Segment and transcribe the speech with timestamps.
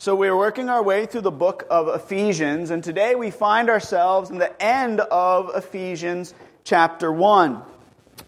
[0.00, 4.30] So we're working our way through the book of Ephesians, and today we find ourselves
[4.30, 6.32] in the end of Ephesians
[6.64, 7.60] chapter 1.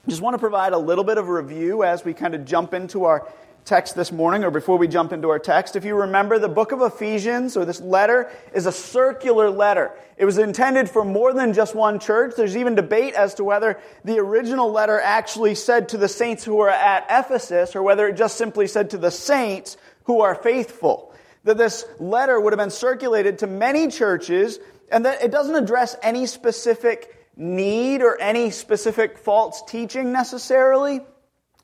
[0.07, 2.75] Just want to provide a little bit of a review as we kind of jump
[2.75, 3.27] into our
[3.65, 5.75] text this morning, or before we jump into our text.
[5.75, 9.93] If you remember, the book of Ephesians, or this letter, is a circular letter.
[10.19, 12.35] It was intended for more than just one church.
[12.37, 16.57] There's even debate as to whether the original letter actually said to the saints who
[16.57, 21.09] were at Ephesus, or whether it just simply said to the saints who are faithful
[21.45, 24.59] that this letter would have been circulated to many churches
[24.91, 31.01] and that it doesn't address any specific need or any specific false teaching necessarily,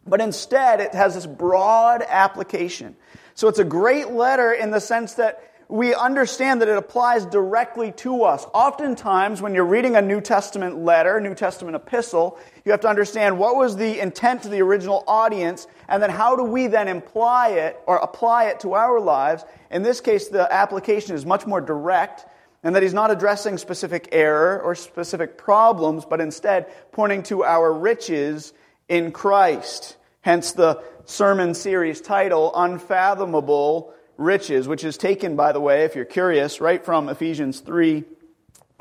[0.07, 2.97] but instead it has this broad application.
[3.35, 7.93] So it's a great letter in the sense that we understand that it applies directly
[7.93, 8.47] to us.
[8.55, 13.39] Oftentimes, when you're reading a New Testament letter, New Testament epistle, you have to understand
[13.39, 17.51] what was the intent to the original audience, and then how do we then imply
[17.51, 19.45] it or apply it to our lives.
[19.71, 22.25] In this case, the application is much more direct,
[22.63, 27.71] and that he's not addressing specific error or specific problems, but instead pointing to our
[27.71, 28.55] riches
[28.89, 29.99] in Christ.
[30.23, 36.05] Hence the sermon series title, Unfathomable riches, which is taken, by the way, if you're
[36.05, 38.05] curious, right from Ephesians 3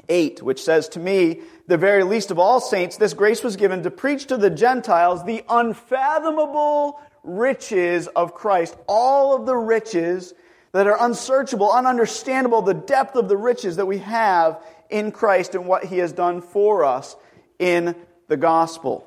[0.09, 3.83] 8, which says, To me, the very least of all saints, this grace was given
[3.83, 8.75] to preach to the Gentiles the unfathomable riches of Christ.
[8.88, 10.33] All of the riches
[10.71, 15.65] that are unsearchable, ununderstandable, the depth of the riches that we have in Christ and
[15.67, 17.15] what He has done for us
[17.59, 17.95] in
[18.27, 19.05] the gospel.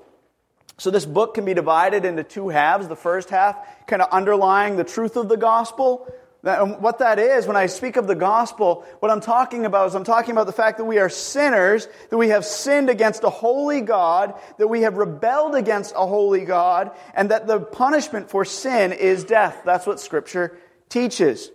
[0.80, 2.88] So this book can be divided into two halves.
[2.88, 3.54] The first half
[3.86, 6.10] kind of underlying the truth of the gospel.
[6.42, 9.94] And what that is, when I speak of the gospel, what I'm talking about is
[9.94, 13.28] I'm talking about the fact that we are sinners, that we have sinned against a
[13.28, 18.46] holy God, that we have rebelled against a holy God, and that the punishment for
[18.46, 19.60] sin is death.
[19.66, 20.56] That's what scripture
[20.88, 21.50] teaches.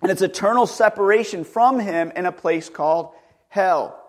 [0.00, 3.12] And it's eternal separation from Him in a place called
[3.50, 4.02] hell.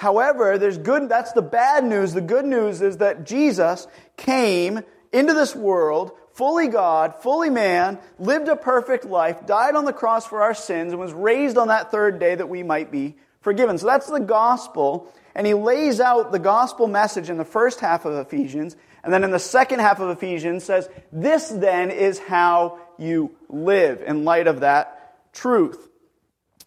[0.00, 2.14] However, there's good, that's the bad news.
[2.14, 4.80] The good news is that Jesus came
[5.12, 10.26] into this world, fully God, fully man, lived a perfect life, died on the cross
[10.26, 13.76] for our sins, and was raised on that third day that we might be forgiven.
[13.76, 15.12] So that's the gospel.
[15.34, 18.76] And he lays out the gospel message in the first half of Ephesians.
[19.04, 24.00] And then in the second half of Ephesians says, this then is how you live
[24.00, 25.89] in light of that truth.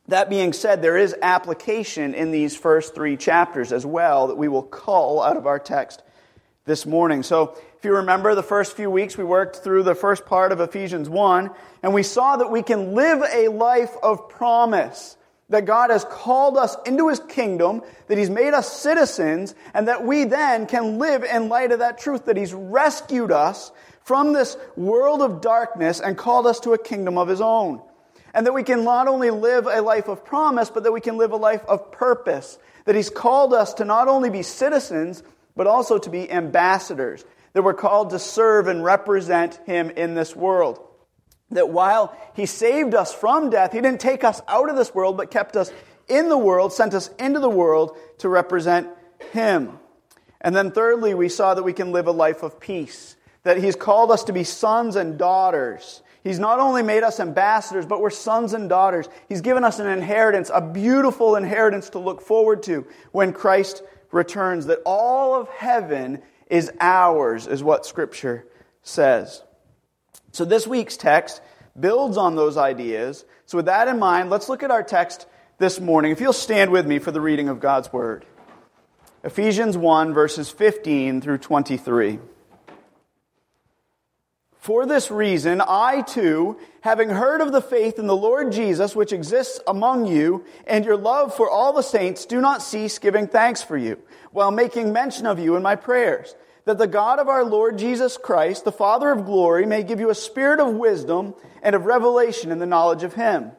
[0.09, 4.49] That being said, there is application in these first three chapters as well that we
[4.49, 6.03] will cull out of our text
[6.65, 7.23] this morning.
[7.23, 10.61] So, if you remember the first few weeks, we worked through the first part of
[10.61, 11.51] Ephesians 1,
[11.83, 15.17] and we saw that we can live a life of promise.
[15.49, 20.05] That God has called us into His kingdom, that He's made us citizens, and that
[20.05, 23.71] we then can live in light of that truth, that He's rescued us
[24.03, 27.81] from this world of darkness and called us to a kingdom of His own.
[28.33, 31.17] And that we can not only live a life of promise, but that we can
[31.17, 32.57] live a life of purpose.
[32.85, 35.23] That He's called us to not only be citizens,
[35.55, 37.23] but also to be ambassadors.
[37.53, 40.79] That we're called to serve and represent Him in this world.
[41.51, 45.17] That while He saved us from death, He didn't take us out of this world,
[45.17, 45.71] but kept us
[46.07, 48.87] in the world, sent us into the world to represent
[49.31, 49.77] Him.
[50.41, 53.15] And then thirdly, we saw that we can live a life of peace.
[53.43, 57.85] That He's called us to be sons and daughters He's not only made us ambassadors,
[57.85, 59.09] but we're sons and daughters.
[59.27, 64.67] He's given us an inheritance, a beautiful inheritance to look forward to when Christ returns.
[64.67, 68.45] That all of heaven is ours, is what Scripture
[68.83, 69.43] says.
[70.31, 71.41] So this week's text
[71.77, 73.25] builds on those ideas.
[73.45, 76.11] So, with that in mind, let's look at our text this morning.
[76.11, 78.25] If you'll stand with me for the reading of God's Word
[79.25, 82.19] Ephesians 1, verses 15 through 23.
[84.63, 89.11] For this reason, I too, having heard of the faith in the Lord Jesus which
[89.11, 93.61] exists among you, and your love for all the saints, do not cease giving thanks
[93.61, 93.99] for you,
[94.31, 98.15] while making mention of you in my prayers, that the God of our Lord Jesus
[98.15, 102.49] Christ, the Father of glory, may give you a spirit of wisdom and of revelation
[102.49, 103.51] in the knowledge of him.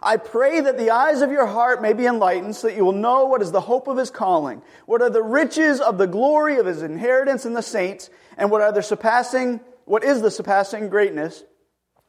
[0.00, 2.92] I pray that the eyes of your heart may be enlightened so that you will
[2.92, 6.58] know what is the hope of his calling, what are the riches of the glory
[6.58, 9.58] of his inheritance in the saints, and what are the surpassing
[9.92, 11.44] what is the surpassing greatness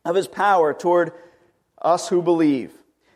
[0.05, 1.11] of his power toward
[1.81, 2.71] us who believe.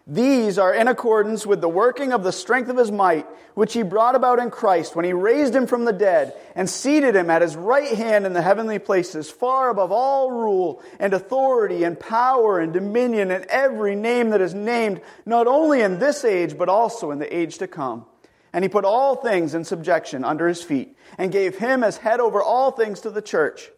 [0.05, 3.81] These are in accordance with the working of the strength of his might, which he
[3.81, 7.41] brought about in Christ when he raised him from the dead and seated him at
[7.41, 12.59] his right hand in the heavenly places, far above all rule and authority and power
[12.59, 17.11] and dominion and every name that is named, not only in this age, but also
[17.11, 18.05] in the age to come.
[18.51, 22.19] And he put all things in subjection under his feet and gave him as head
[22.19, 23.71] over all things to the church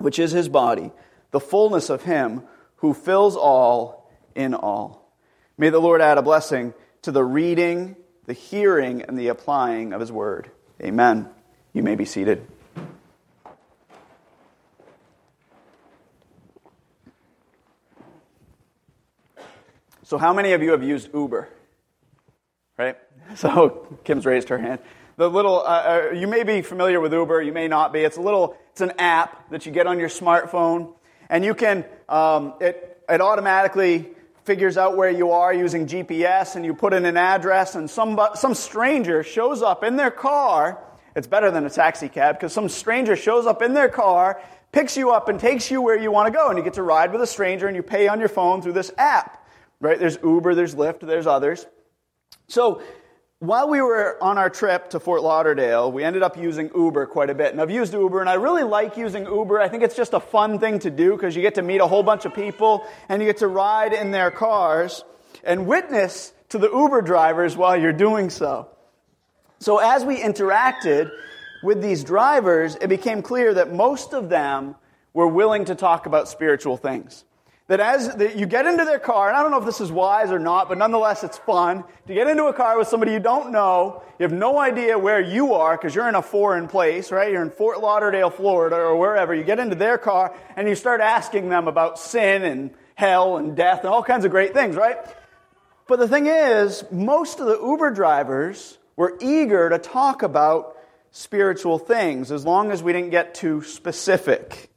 [0.00, 0.90] which is his body,
[1.30, 2.42] the fullness of him
[2.76, 5.14] who fills all in all.
[5.58, 10.00] May the Lord add a blessing to the reading, the hearing, and the applying of
[10.00, 10.50] his word.
[10.82, 11.28] Amen.
[11.74, 12.46] You may be seated.
[20.02, 21.48] So, how many of you have used Uber?
[22.76, 22.96] Right?
[23.36, 24.80] So, Kim's raised her hand.
[25.20, 28.00] The little, uh, uh, you may be familiar with Uber, you may not be.
[28.00, 30.94] It's a little, it's an app that you get on your smartphone,
[31.28, 34.08] and you can, um, it, it automatically
[34.44, 38.18] figures out where you are using GPS, and you put in an address, and some,
[38.32, 40.82] some stranger shows up in their car.
[41.14, 44.40] It's better than a taxi cab because some stranger shows up in their car,
[44.72, 46.82] picks you up, and takes you where you want to go, and you get to
[46.82, 49.46] ride with a stranger, and you pay on your phone through this app.
[49.82, 49.98] Right?
[49.98, 51.66] There's Uber, there's Lyft, there's others.
[52.48, 52.82] So,
[53.40, 57.30] while we were on our trip to Fort Lauderdale, we ended up using Uber quite
[57.30, 57.52] a bit.
[57.52, 59.58] And I've used Uber, and I really like using Uber.
[59.58, 61.86] I think it's just a fun thing to do because you get to meet a
[61.86, 65.02] whole bunch of people and you get to ride in their cars
[65.42, 68.68] and witness to the Uber drivers while you're doing so.
[69.58, 71.10] So, as we interacted
[71.62, 74.74] with these drivers, it became clear that most of them
[75.14, 77.24] were willing to talk about spiritual things
[77.70, 80.32] that as you get into their car, and I don't know if this is wise
[80.32, 83.52] or not, but nonetheless it's fun to get into a car with somebody you don't
[83.52, 84.02] know.
[84.18, 87.30] You have no idea where you are because you're in a foreign place, right?
[87.30, 89.32] You're in Fort Lauderdale, Florida, or wherever.
[89.32, 93.56] You get into their car and you start asking them about sin and hell and
[93.56, 94.98] death and all kinds of great things, right?
[95.86, 100.76] But the thing is, most of the Uber drivers were eager to talk about
[101.12, 104.69] spiritual things as long as we didn't get too specific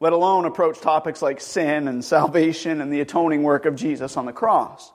[0.00, 4.26] let alone approach topics like sin and salvation and the atoning work of Jesus on
[4.26, 4.92] the cross.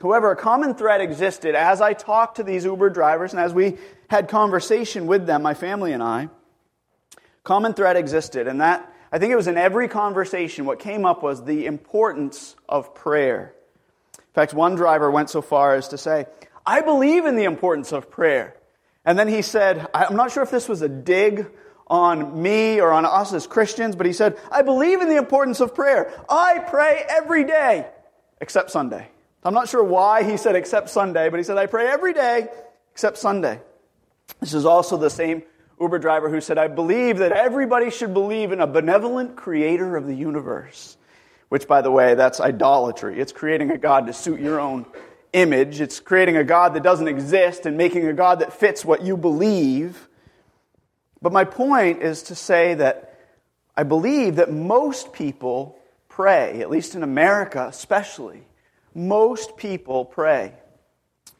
[0.00, 3.78] However, a common thread existed as I talked to these Uber drivers and as we
[4.08, 6.28] had conversation with them, my family and I.
[7.44, 11.22] Common thread existed, and that I think it was in every conversation what came up
[11.22, 13.54] was the importance of prayer.
[14.18, 16.26] In fact, one driver went so far as to say,
[16.66, 18.56] I believe in the importance of prayer.
[19.04, 21.46] And then he said, I'm not sure if this was a dig
[21.86, 25.60] on me or on us as Christians, but he said, I believe in the importance
[25.60, 26.12] of prayer.
[26.28, 27.86] I pray every day,
[28.40, 29.08] except Sunday.
[29.44, 32.48] I'm not sure why he said except Sunday, but he said, I pray every day
[32.92, 33.60] except Sunday.
[34.40, 35.42] This is also the same
[35.80, 40.06] Uber driver who said, I believe that everybody should believe in a benevolent creator of
[40.06, 40.96] the universe.
[41.48, 43.20] Which, by the way, that's idolatry.
[43.20, 44.84] It's creating a God to suit your own
[45.32, 45.80] image.
[45.80, 49.16] It's creating a God that doesn't exist and making a God that fits what you
[49.16, 50.05] believe.
[51.22, 53.18] But my point is to say that
[53.76, 55.78] I believe that most people
[56.08, 58.42] pray, at least in America especially.
[58.94, 60.54] Most people pray.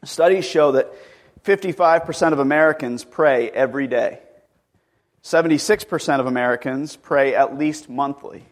[0.04, 0.92] Studies show that
[1.44, 4.20] 55% of Americans pray every day.
[5.22, 8.44] 76% of Americans pray at least monthly.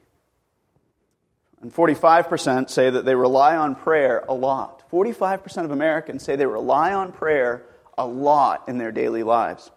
[1.61, 4.91] And 45% say that they rely on prayer a lot.
[4.91, 7.63] 45% of Americans say they rely on prayer
[7.97, 9.71] a lot in their daily lives.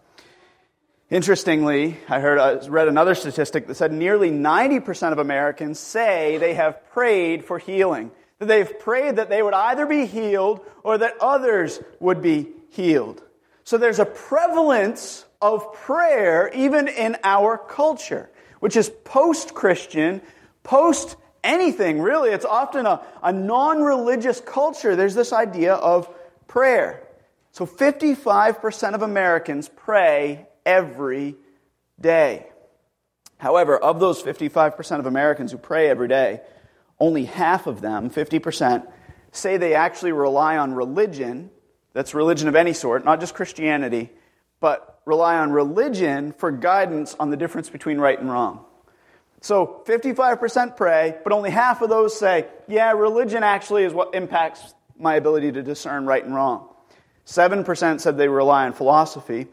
[1.10, 6.54] Interestingly, I heard, I read another statistic that said nearly 90% of Americans say they
[6.56, 8.12] have prayed for healing.
[8.40, 13.24] That they've prayed that they would either be healed or that others would be healed.
[13.64, 20.22] So there's a prevalence of prayer even in our culture, which is post Christian,
[20.64, 22.32] post anything really.
[22.32, 24.98] It's often a, a non religious culture.
[24.98, 26.14] There's this idea of
[26.48, 27.02] prayer.
[27.54, 31.36] So 55% of Americans pray every
[32.00, 32.46] day.
[33.38, 36.42] However, of those 55% of Americans who pray every day,
[37.00, 38.86] only half of them, 50%,
[39.32, 41.50] say they actually rely on religion,
[41.94, 44.10] that's religion of any sort, not just Christianity,
[44.60, 48.66] but rely on religion for guidance on the difference between right and wrong.
[49.42, 54.74] So 55% pray, but only half of those say, yeah, religion actually is what impacts
[55.00, 56.68] my ability to discern right and wrong.
[57.28, 59.48] 7% said they rely on philosophy.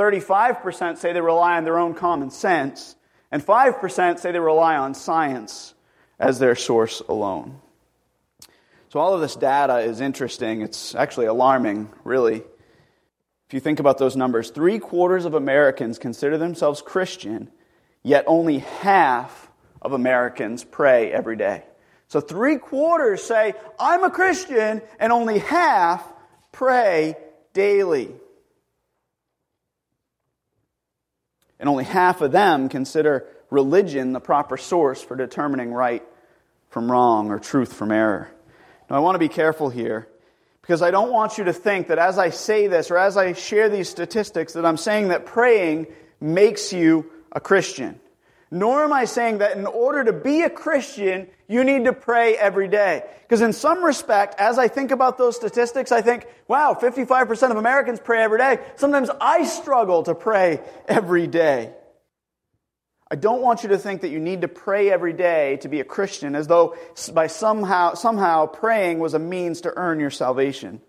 [0.00, 2.96] 35% say they rely on their own common sense,
[3.30, 5.74] and 5% say they rely on science
[6.18, 7.60] as their source alone.
[8.88, 10.62] So, all of this data is interesting.
[10.62, 12.36] It's actually alarming, really.
[12.36, 17.50] If you think about those numbers, three quarters of Americans consider themselves Christian,
[18.02, 19.50] yet only half
[19.82, 21.62] of Americans pray every day.
[22.08, 26.10] So, three quarters say, I'm a Christian, and only half
[26.52, 27.16] pray
[27.52, 28.14] daily.
[31.60, 36.02] And only half of them consider religion the proper source for determining right
[36.70, 38.30] from wrong or truth from error.
[38.88, 40.08] Now, I want to be careful here
[40.62, 43.34] because I don't want you to think that as I say this or as I
[43.34, 45.88] share these statistics that I'm saying that praying
[46.20, 48.00] makes you a Christian.
[48.50, 52.36] Nor am I saying that in order to be a Christian, you need to pray
[52.36, 53.04] every day.
[53.22, 57.56] Because in some respect, as I think about those statistics, I think, wow, 55% of
[57.56, 58.58] Americans pray every day.
[58.74, 61.72] Sometimes I struggle to pray every day.
[63.08, 65.80] I don't want you to think that you need to pray every day to be
[65.80, 66.76] a Christian as though
[67.12, 70.80] by somehow, somehow praying was a means to earn your salvation.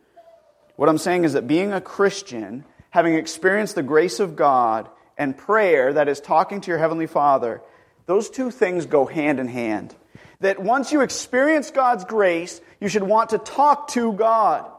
[0.75, 5.37] What I'm saying is that being a Christian, having experienced the grace of God, and
[5.37, 7.61] prayer, that is talking to your Heavenly Father,
[8.05, 9.95] those two things go hand in hand.
[10.39, 14.69] That once you experience God's grace, you should want to talk to God.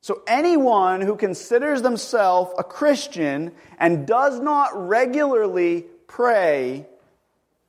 [0.00, 6.86] So anyone who considers themselves a Christian and does not regularly pray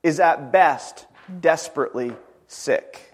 [0.04, 1.08] is at best
[1.42, 2.14] desperately
[2.48, 3.14] sick.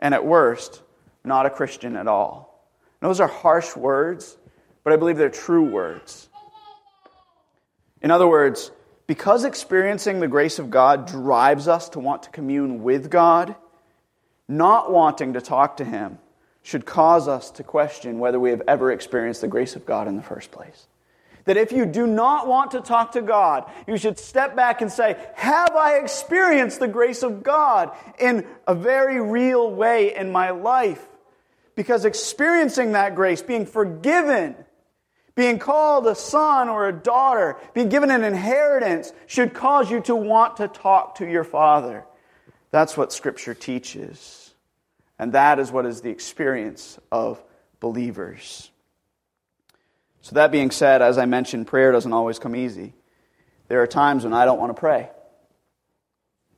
[0.00, 0.82] And at worst,
[1.24, 2.66] not a Christian at all.
[3.00, 4.36] those are harsh words,
[4.82, 6.27] but I believe they're true words.
[8.02, 8.70] In other words,
[9.06, 13.56] because experiencing the grace of God drives us to want to commune with God,
[14.46, 16.18] not wanting to talk to Him
[16.62, 20.16] should cause us to question whether we have ever experienced the grace of God in
[20.16, 20.86] the first place.
[21.46, 24.92] That if you do not want to talk to God, you should step back and
[24.92, 30.50] say, Have I experienced the grace of God in a very real way in my
[30.50, 31.02] life?
[31.74, 34.56] Because experiencing that grace, being forgiven,
[35.38, 40.16] being called a son or a daughter, being given an inheritance, should cause you to
[40.16, 42.04] want to talk to your father.
[42.72, 44.52] That's what Scripture teaches.
[45.16, 47.40] And that is what is the experience of
[47.78, 48.68] believers.
[50.22, 52.94] So, that being said, as I mentioned, prayer doesn't always come easy.
[53.68, 55.08] There are times when I don't want to pray.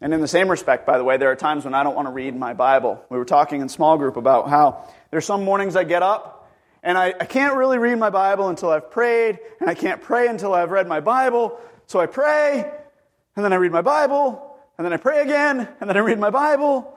[0.01, 2.09] And in the same respect, by the way, there are times when I don't want
[2.09, 3.05] to read my Bible.
[3.11, 6.40] We were talking in small group about how there's some mornings I get up
[6.83, 10.29] and I, I can't really read my Bible until I've prayed, and I can't pray
[10.29, 11.59] until I've read my Bible.
[11.87, 12.71] So I pray,
[13.37, 16.19] and then I read my Bible, and then I pray again, and then I read
[16.19, 16.97] my Bible.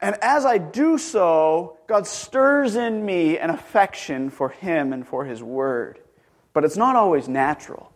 [0.00, 5.24] And as I do so, God stirs in me an affection for Him and for
[5.24, 5.98] His Word.
[6.52, 7.92] But it's not always natural.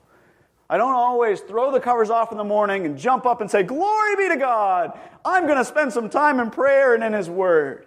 [0.69, 3.62] I don't always throw the covers off in the morning and jump up and say,
[3.62, 4.99] Glory be to God!
[5.25, 7.87] I'm going to spend some time in prayer and in His Word.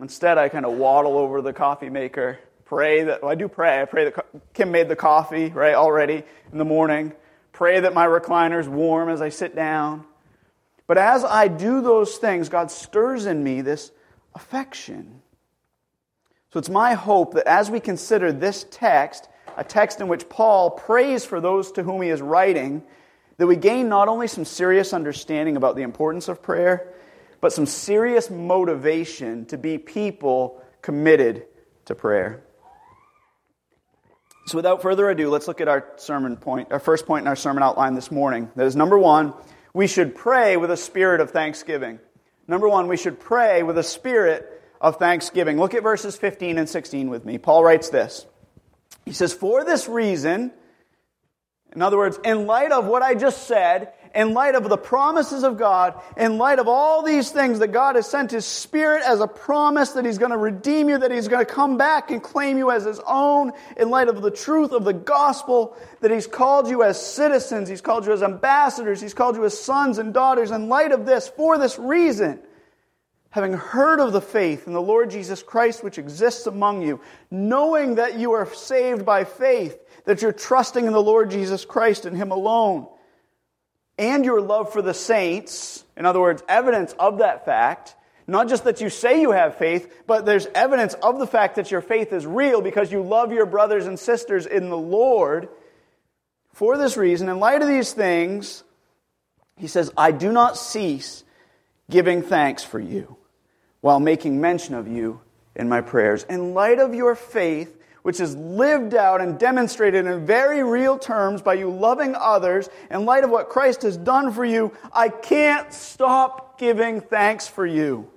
[0.00, 3.80] Instead, I kind of waddle over the coffee maker, pray that, well, I do pray.
[3.80, 7.12] I pray that Kim made the coffee, right, already in the morning.
[7.52, 10.04] Pray that my recliner's warm as I sit down.
[10.86, 13.90] But as I do those things, God stirs in me this
[14.34, 15.22] affection.
[16.52, 20.70] So it's my hope that as we consider this text, a text in which Paul
[20.70, 22.84] prays for those to whom he is writing,
[23.36, 26.92] that we gain not only some serious understanding about the importance of prayer,
[27.40, 31.46] but some serious motivation to be people committed
[31.86, 32.44] to prayer.
[34.46, 37.36] So, without further ado, let's look at our sermon point, our first point in our
[37.36, 38.50] sermon outline this morning.
[38.56, 39.34] That is number one,
[39.74, 41.98] we should pray with a spirit of thanksgiving.
[42.46, 45.58] Number one, we should pray with a spirit of thanksgiving.
[45.58, 47.36] Look at verses 15 and 16 with me.
[47.36, 48.26] Paul writes this.
[49.04, 50.52] He says, For this reason,
[51.74, 55.44] in other words, in light of what I just said, in light of the promises
[55.44, 59.20] of God, in light of all these things that God has sent His Spirit as
[59.20, 62.22] a promise that He's going to redeem you, that He's going to come back and
[62.22, 66.26] claim you as His own, in light of the truth of the gospel, that He's
[66.26, 70.14] called you as citizens, He's called you as ambassadors, He's called you as sons and
[70.14, 72.40] daughters, in light of this, for this reason,
[73.30, 77.00] having heard of the faith in the Lord Jesus Christ which exists among you,
[77.30, 82.06] knowing that you are saved by faith, that you're trusting in the Lord Jesus Christ
[82.06, 82.88] and Him alone
[83.98, 88.64] and your love for the saints, in other words, evidence of that fact, not just
[88.64, 92.12] that you say you have faith, but there's evidence of the fact that your faith
[92.12, 95.48] is real because you love your brothers and sisters in the Lord.
[96.52, 98.62] For this reason, in light of these things,
[99.56, 101.24] he says, I do not cease
[101.90, 103.16] giving thanks for you
[103.80, 105.20] while making mention of you
[105.56, 106.24] in my prayers.
[106.24, 107.77] In light of your faith,
[108.08, 113.04] which is lived out and demonstrated in very real terms by you loving others in
[113.04, 118.10] light of what Christ has done for you, I can't stop giving thanks for you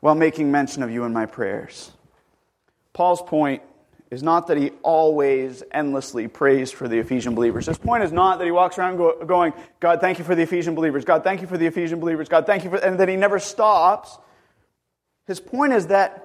[0.00, 1.92] while making mention of you in my prayers.
[2.94, 3.60] Paul's point
[4.10, 7.66] is not that he always endlessly prays for the Ephesian believers.
[7.66, 10.44] His point is not that he walks around go, going, God, thank you for the
[10.44, 11.04] Ephesian believers.
[11.04, 12.30] God, thank you for the Ephesian believers.
[12.30, 14.16] God, thank you for, and that he never stops.
[15.26, 16.24] His point is that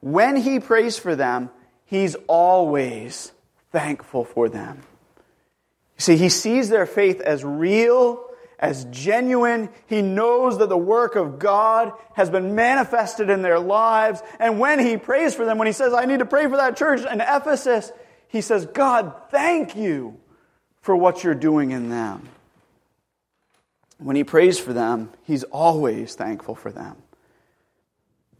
[0.00, 1.50] when he prays for them,
[1.88, 3.32] he's always
[3.72, 4.82] thankful for them.
[5.96, 8.24] You see, he sees their faith as real,
[8.58, 9.68] as genuine.
[9.86, 14.22] He knows that the work of God has been manifested in their lives.
[14.38, 16.76] And when he prays for them, when he says, I need to pray for that
[16.76, 17.90] church in Ephesus,
[18.28, 20.18] he says, God, thank you
[20.80, 22.28] for what you're doing in them.
[23.98, 26.96] when he prays for them, he's always thankful for them.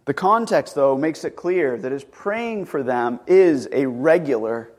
[0.08, 4.70] The context, though, makes it clear that his praying for them is a regular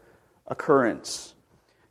[0.48, 1.36] occurrence.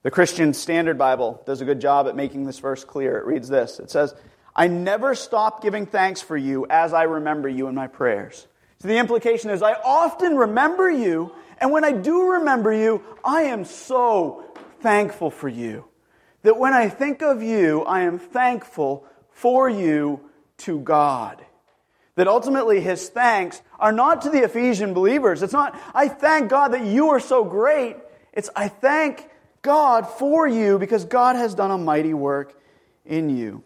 [0.02, 3.16] The Christian Standard Bible does a good job at making this verse clear.
[3.16, 4.12] It reads this It says,
[4.56, 8.48] I never stop giving thanks for you as I remember you in my prayers.
[8.80, 13.42] So the implication is, I often remember you, and when I do remember you, I
[13.42, 14.46] am so
[14.80, 15.84] thankful for you.
[16.42, 21.44] That when I think of you, I am thankful for you to God
[22.18, 25.40] that ultimately his thanks are not to the Ephesian believers.
[25.40, 27.96] It's not, I thank God that you are so great.
[28.32, 29.30] It's, I thank
[29.62, 32.60] God for you because God has done a mighty work
[33.06, 33.62] in you.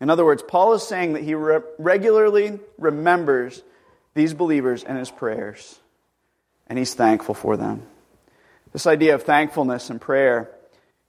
[0.00, 3.60] In other words, Paul is saying that he re- regularly remembers
[4.14, 5.80] these believers in his prayers,
[6.68, 7.82] and he's thankful for them.
[8.72, 10.48] This idea of thankfulness and prayer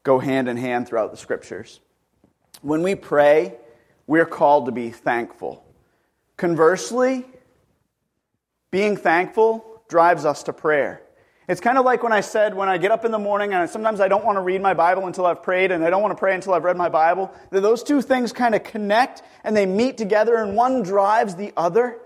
[0.01, 1.79] go hand in hand throughout the scriptures.
[2.63, 3.53] When we pray,
[4.07, 5.63] we're called to be thankful.
[6.41, 7.23] Conversely,
[8.71, 11.03] being thankful drives us to prayer.
[11.47, 13.69] It's kind of like when I said when I get up in the morning and
[13.69, 16.13] sometimes I don't want to read my Bible until I've prayed and I don't want
[16.13, 19.55] to pray until I've read my Bible, that those two things kind of connect and
[19.55, 21.99] they meet together and one drives the other.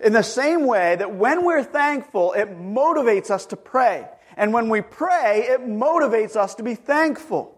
[0.00, 4.08] In the same way that when we're thankful, it motivates us to pray.
[4.36, 7.56] And when we pray, it motivates us to be thankful.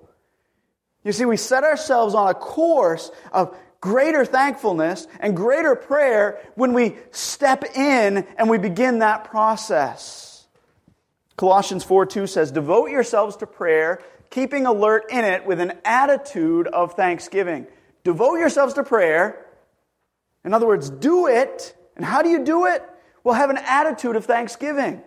[1.04, 6.72] You see, we set ourselves on a course of greater thankfulness and greater prayer when
[6.72, 10.46] we step in and we begin that process.
[11.36, 16.68] Colossians 4 2 says, Devote yourselves to prayer, keeping alert in it with an attitude
[16.68, 17.66] of thanksgiving.
[18.04, 19.44] Devote yourselves to prayer.
[20.44, 21.76] In other words, do it.
[21.96, 22.82] And how do you do it?
[23.24, 25.02] Well, have an attitude of thanksgiving.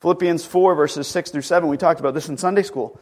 [0.00, 2.98] Philippians 4, verses 6 through 7, we talked about this in Sunday school.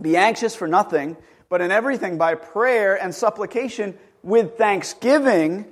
[0.00, 1.16] Be anxious for nothing
[1.48, 5.66] but in everything by prayer and supplication with thanksgiving,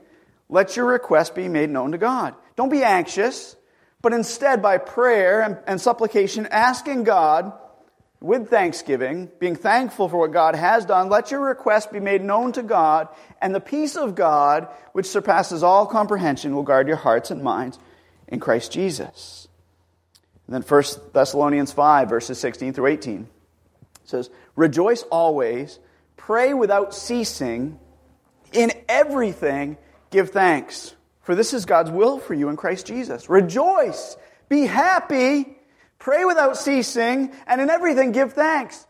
[0.49, 2.35] let your request be made known to God.
[2.55, 3.57] Don't be anxious,
[4.01, 7.53] but instead by prayer and, and supplication, asking God
[8.21, 12.53] with thanksgiving, being thankful for what God has done, let your request be made known
[12.53, 13.09] to God,
[13.43, 17.79] and the peace of God, which surpasses all comprehension, will guard your hearts and minds
[18.27, 19.49] in Christ Jesus.
[20.47, 23.29] And then 1 Thessalonians 5, verses 16 through 18
[24.07, 25.79] says, Rejoice always,
[26.17, 27.79] pray without ceasing,
[28.53, 29.77] in everything
[30.11, 33.29] give thanks, for this is God's will for you in Christ Jesus.
[33.29, 34.17] Rejoice,
[34.49, 35.57] be happy,
[35.99, 38.87] pray without ceasing, and in everything give thanks.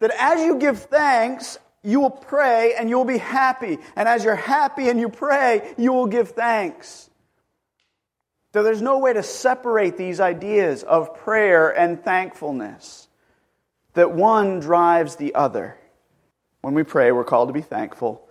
[0.00, 3.78] That as you give thanks, you will pray and you will be happy.
[3.94, 7.08] And as you're happy and you pray, you will give thanks.
[8.52, 13.01] So there's no way to separate these ideas of prayer and thankfulness
[13.94, 15.76] that one drives the other.
[16.60, 18.28] When we pray, we're called to be thankful,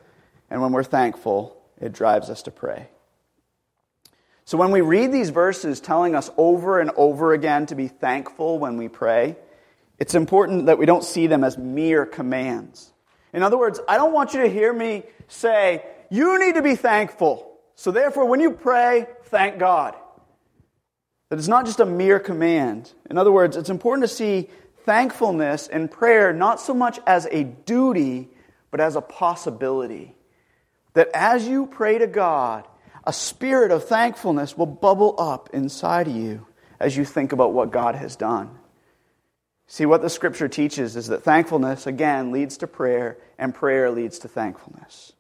[0.50, 2.88] and when we're thankful, it drives us to pray.
[4.46, 8.60] So when we read these verses telling us over and over again to be thankful
[8.60, 9.38] when we pray,
[10.00, 12.92] it's important that we don't see them as mere commands.
[13.34, 16.76] In other words, I don't want you to hear me say, you need to be
[16.76, 17.60] thankful.
[17.76, 19.96] So therefore, when you pray, thank God.
[21.30, 22.92] That it's not just a mere command.
[23.10, 24.50] In other words, it's important to see
[24.86, 28.30] thankfulness and prayer not so much as a duty,
[28.70, 30.16] but as a possibility.
[30.94, 32.68] That as you pray to God,
[33.04, 36.46] a spirit of thankfulness will bubble up inside of you
[36.80, 38.50] as you think about what God has done.
[39.68, 44.20] See, what the scripture teaches is that thankfulness, again, leads to prayer, and prayer leads
[44.20, 45.14] to thankfulness.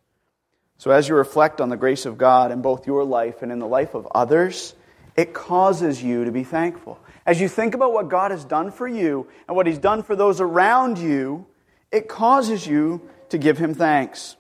[0.77, 3.59] So, as you reflect on the grace of God in both your life and in
[3.59, 4.73] the life of others,
[5.15, 6.99] it causes you to be thankful.
[7.25, 10.15] As you think about what God has done for you and what He's done for
[10.15, 11.45] those around you,
[11.91, 14.35] it causes you to give Him thanks.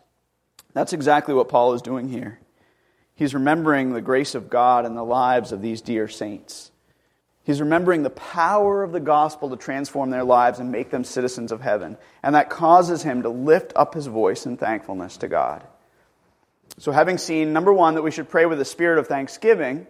[0.73, 2.39] That's exactly what Paul is doing here.
[3.15, 6.71] He's remembering the grace of God in the lives of these dear saints.
[7.43, 11.51] He's remembering the power of the gospel to transform their lives and make them citizens
[11.51, 11.97] of heaven.
[12.21, 15.63] And that causes him to lift up his voice in thankfulness to God.
[16.77, 19.87] So, having seen, number one, that we should pray with a spirit of thanksgiving,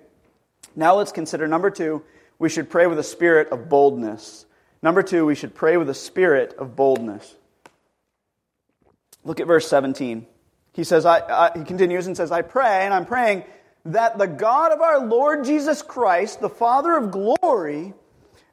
[0.75, 2.03] now let's consider, number two,
[2.41, 4.47] we should pray with a spirit of boldness.
[4.81, 7.35] Number two, we should pray with a spirit of boldness.
[9.23, 10.25] Look at verse 17.
[10.73, 13.43] He says, I, I, he continues and says, I pray, and I'm praying
[13.85, 17.93] that the God of our Lord Jesus Christ, the Father of glory,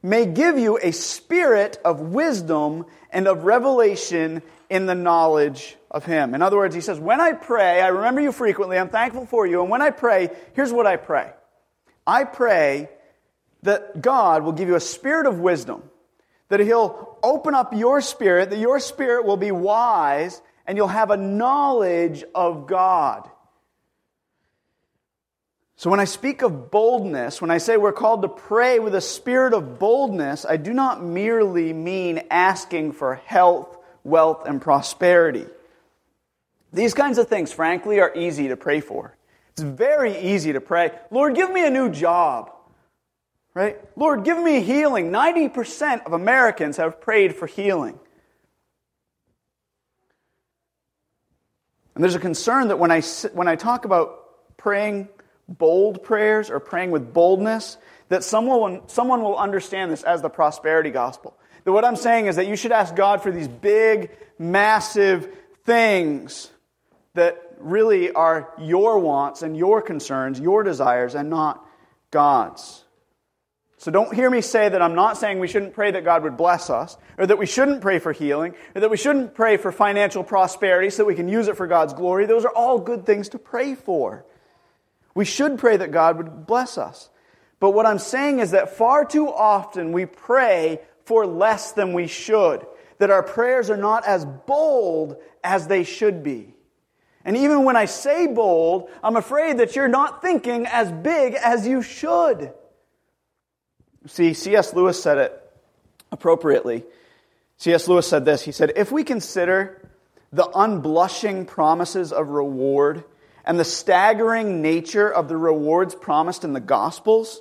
[0.02, 6.34] may give you a spirit of wisdom and of revelation in the knowledge of Him.
[6.34, 9.46] In other words, he says, When I pray, I remember you frequently, I'm thankful for
[9.46, 11.32] you, and when I pray, here's what I pray
[12.06, 12.90] I pray
[13.62, 15.82] that God will give you a spirit of wisdom,
[16.48, 21.10] that He'll open up your spirit, that your spirit will be wise, and you'll have
[21.10, 23.28] a knowledge of God.
[25.76, 29.00] So, when I speak of boldness, when I say we're called to pray with a
[29.00, 35.46] spirit of boldness, I do not merely mean asking for health, wealth, and prosperity.
[36.72, 39.16] These kinds of things, frankly, are easy to pray for.
[39.52, 42.52] It's very easy to pray, Lord, give me a new job.
[43.58, 43.76] Right?
[43.96, 45.10] Lord, give me healing.
[45.10, 47.98] 90% of Americans have prayed for healing.
[51.96, 53.00] And there's a concern that when I,
[53.32, 55.08] when I talk about praying
[55.48, 57.78] bold prayers or praying with boldness,
[58.10, 61.36] that someone, someone will understand this as the prosperity gospel.
[61.64, 66.48] That what I'm saying is that you should ask God for these big, massive things
[67.14, 71.66] that really are your wants and your concerns, your desires, and not
[72.12, 72.84] God's.
[73.80, 76.36] So don't hear me say that I'm not saying we shouldn't pray that God would
[76.36, 79.70] bless us, or that we shouldn't pray for healing, or that we shouldn't pray for
[79.70, 82.26] financial prosperity so that we can use it for God's glory.
[82.26, 84.26] Those are all good things to pray for.
[85.14, 87.08] We should pray that God would bless us.
[87.60, 92.08] But what I'm saying is that far too often we pray for less than we
[92.08, 92.66] should,
[92.98, 96.52] that our prayers are not as bold as they should be.
[97.24, 101.64] And even when I say bold, I'm afraid that you're not thinking as big as
[101.64, 102.52] you should.
[104.08, 104.72] See, C.S.
[104.72, 105.52] Lewis said it
[106.10, 106.84] appropriately.
[107.58, 107.88] C.S.
[107.88, 109.86] Lewis said this He said, If we consider
[110.32, 113.04] the unblushing promises of reward
[113.44, 117.40] and the staggering nature of the rewards promised in the Gospels,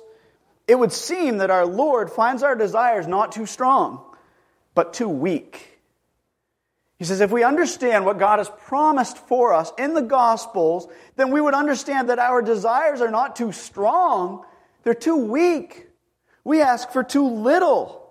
[0.66, 4.04] it would seem that our Lord finds our desires not too strong,
[4.74, 5.78] but too weak.
[6.98, 11.30] He says, if we understand what God has promised for us in the Gospels, then
[11.30, 14.44] we would understand that our desires are not too strong,
[14.82, 15.87] they're too weak.
[16.48, 18.08] We ask for too little.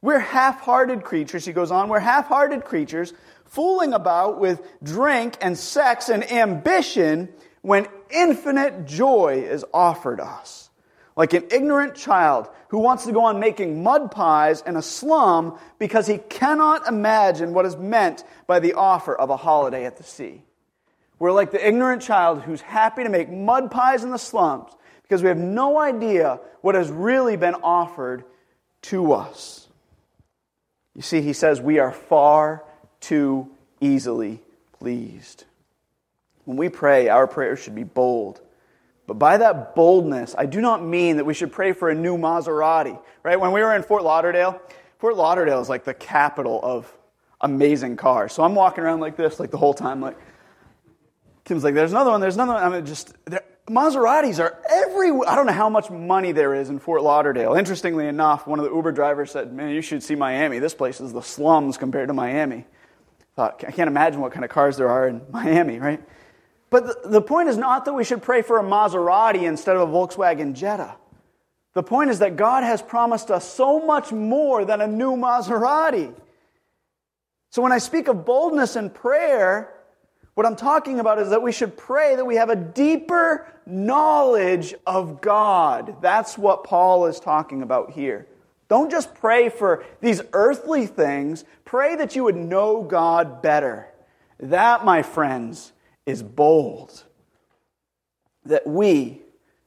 [0.00, 1.88] We're half hearted creatures, he goes on.
[1.88, 3.12] We're half hearted creatures
[3.46, 7.28] fooling about with drink and sex and ambition
[7.62, 10.70] when infinite joy is offered us.
[11.16, 15.58] Like an ignorant child who wants to go on making mud pies in a slum
[15.80, 20.04] because he cannot imagine what is meant by the offer of a holiday at the
[20.04, 20.44] sea.
[21.18, 24.70] We're like the ignorant child who's happy to make mud pies in the slums
[25.10, 28.22] because we have no idea what has really been offered
[28.80, 29.66] to us.
[30.94, 32.62] You see, he says we are far
[33.00, 34.40] too easily
[34.78, 35.46] pleased.
[36.44, 38.40] When we pray, our prayers should be bold.
[39.08, 42.16] But by that boldness, I do not mean that we should pray for a new
[42.16, 42.96] Maserati.
[43.24, 43.40] Right?
[43.40, 44.62] When we were in Fort Lauderdale,
[45.00, 46.96] Fort Lauderdale is like the capital of
[47.40, 48.32] amazing cars.
[48.32, 50.16] So I'm walking around like this, like the whole time, like
[51.44, 52.20] Kim's like, "There's another one.
[52.20, 53.12] There's another one." I'm just
[53.68, 55.28] Maseratis are everywhere.
[55.28, 57.54] I don't know how much money there is in Fort Lauderdale.
[57.54, 60.58] Interestingly enough, one of the Uber drivers said, Man, you should see Miami.
[60.58, 62.66] This place is the slums compared to Miami.
[63.38, 66.02] I can't imagine what kind of cars there are in Miami, right?
[66.68, 69.88] But the, the point is not that we should pray for a Maserati instead of
[69.88, 70.96] a Volkswagen Jetta.
[71.74, 76.14] The point is that God has promised us so much more than a new Maserati.
[77.50, 79.72] So when I speak of boldness in prayer,
[80.34, 84.74] what I'm talking about is that we should pray that we have a deeper knowledge
[84.86, 85.96] of God.
[86.00, 88.26] That's what Paul is talking about here.
[88.68, 93.88] Don't just pray for these earthly things, pray that you would know God better.
[94.38, 95.72] That, my friends,
[96.06, 97.04] is bold.
[98.44, 99.22] That we,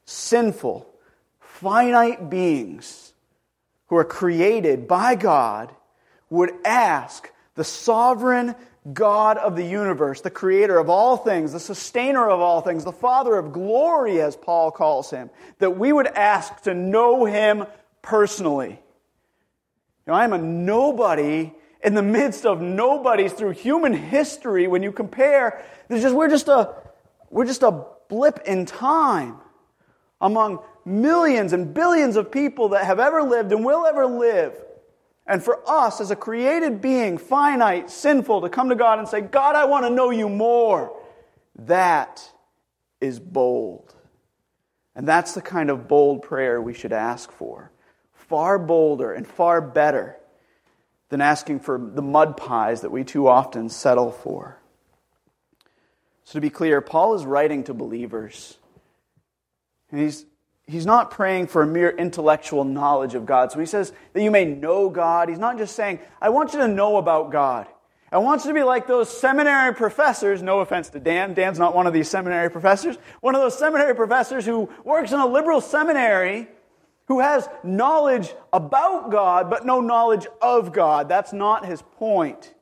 [0.05, 0.87] sinful,
[1.39, 3.13] finite beings
[3.87, 5.75] who are created by God,
[6.29, 8.55] would ask the sovereign
[8.91, 12.91] God of the universe, the creator of all things, the sustainer of all things, the
[12.91, 17.65] Father of glory, as Paul calls him, that we would ask to know him
[18.01, 18.71] personally.
[18.71, 24.83] You know, I am a nobody in the midst of nobodies through human history when
[24.83, 25.63] you compare.
[25.89, 26.75] Just, we're, just a,
[27.29, 29.37] we're just a blip in time
[30.19, 34.53] among millions and billions of people that have ever lived and will ever live.
[35.25, 39.21] And for us, as a created being, finite, sinful, to come to God and say,
[39.21, 40.97] God, I want to know you more,
[41.55, 42.29] that
[42.99, 43.93] is bold.
[44.95, 47.71] And that's the kind of bold prayer we should ask for.
[48.13, 50.17] Far bolder and far better
[51.09, 54.59] than asking for the mud pies that we too often settle for.
[56.25, 58.57] So, to be clear, Paul is writing to believers.
[59.91, 60.25] And he's
[60.67, 63.51] he's not praying for a mere intellectual knowledge of God.
[63.51, 65.29] So he says that you may know God.
[65.29, 67.67] He's not just saying, I want you to know about God.
[68.11, 70.43] I want you to be like those seminary professors.
[70.43, 71.33] No offense to Dan.
[71.33, 72.95] Dan's not one of these seminary professors.
[73.21, 76.47] One of those seminary professors who works in a liberal seminary
[77.07, 81.09] who has knowledge about God, but no knowledge of God.
[81.09, 82.53] That's not his point.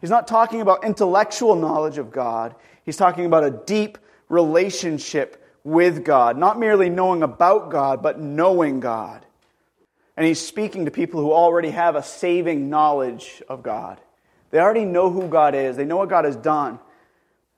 [0.00, 2.54] He's not talking about intellectual knowledge of God.
[2.84, 8.78] He's talking about a deep relationship with God, not merely knowing about God, but knowing
[8.78, 9.26] God.
[10.16, 14.00] And he's speaking to people who already have a saving knowledge of God.
[14.52, 16.78] They already know who God is, they know what God has done.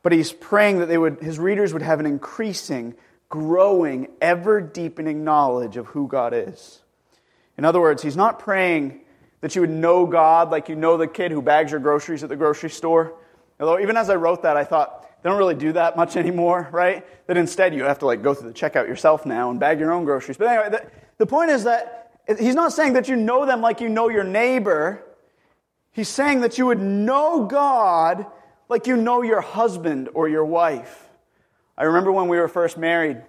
[0.02, 2.94] But he's praying that they would, his readers would have an increasing,
[3.28, 6.80] growing, ever deepening knowledge of who God is.
[7.58, 9.02] In other words, he's not praying
[9.42, 12.30] that you would know God like you know the kid who bags your groceries at
[12.30, 13.12] the grocery store.
[13.60, 16.68] Although, even as I wrote that, I thought, they don't really do that much anymore,
[16.72, 17.04] right?
[17.26, 19.92] That instead you have to like go through the checkout yourself now and bag your
[19.92, 20.36] own groceries.
[20.36, 23.80] But anyway, the, the point is that he's not saying that you know them like
[23.80, 25.04] you know your neighbor.
[25.92, 28.26] He's saying that you would know God
[28.68, 31.08] like you know your husband or your wife.
[31.76, 33.22] I remember when we were first married,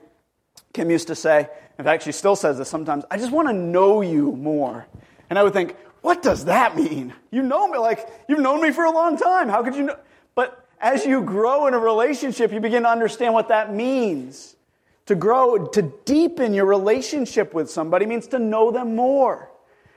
[0.74, 1.48] Kim used to say,
[1.78, 4.88] in fact, she still says this sometimes, I just want to know you more.
[5.30, 7.14] And I would think, what does that mean?
[7.32, 9.50] You know me, like, you've known me for a long time.
[9.50, 9.96] How could you know?
[10.80, 14.56] As you grow in a relationship, you begin to understand what that means.
[15.08, 19.50] To grow, to deepen your relationship with somebody means to know them more.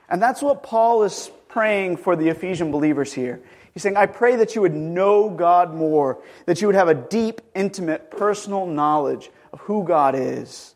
[0.09, 3.41] And that's what Paul is praying for the Ephesian believers here.
[3.73, 6.93] He's saying, I pray that you would know God more, that you would have a
[6.93, 10.75] deep, intimate, personal knowledge of who God is.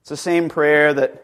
[0.00, 1.22] It's the same prayer that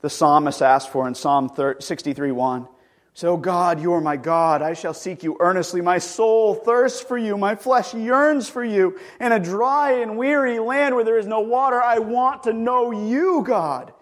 [0.00, 2.68] the psalmist asked for in Psalm 63 1.
[3.14, 4.62] So, God, you are my God.
[4.62, 5.82] I shall seek you earnestly.
[5.82, 7.36] My soul thirsts for you.
[7.36, 8.98] My flesh yearns for you.
[9.20, 12.90] In a dry and weary land where there is no water, I want to know
[12.90, 13.92] you, God.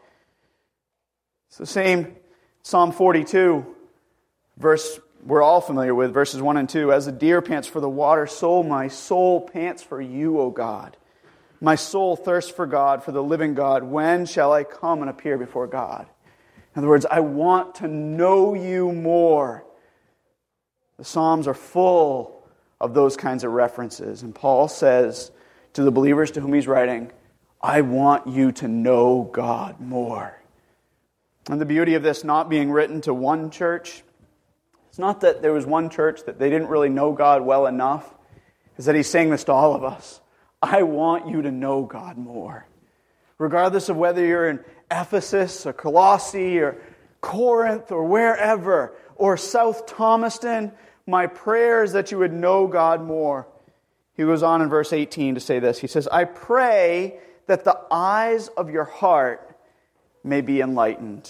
[1.48, 2.14] It's the same
[2.62, 3.66] Psalm 42,
[4.58, 6.92] verse we're all familiar with, verses 1 and 2.
[6.92, 10.96] As the deer pants for the water, so my soul pants for you, O God.
[11.60, 13.82] My soul thirsts for God, for the living God.
[13.82, 16.06] When shall I come and appear before God?
[16.80, 19.66] In other words, I want to know you more.
[20.96, 22.42] The Psalms are full
[22.80, 24.22] of those kinds of references.
[24.22, 25.30] And Paul says
[25.74, 27.12] to the believers to whom he's writing,
[27.60, 30.40] I want you to know God more.
[31.50, 34.02] And the beauty of this not being written to one church,
[34.88, 38.14] it's not that there was one church that they didn't really know God well enough,
[38.78, 40.22] is that he's saying this to all of us.
[40.62, 42.66] I want you to know God more.
[43.36, 46.76] Regardless of whether you're in Ephesus or Colossae or
[47.20, 50.72] Corinth or wherever, or South Thomaston,
[51.06, 53.46] my prayer is that you would know God more.
[54.14, 55.78] He goes on in verse 18 to say this.
[55.78, 59.56] He says, I pray that the eyes of your heart
[60.22, 61.28] may be enlightened.